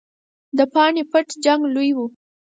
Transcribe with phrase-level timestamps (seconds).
[0.57, 2.05] د پاني پټ جنګ لوی وو.